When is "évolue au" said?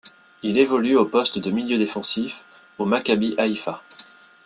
0.57-1.05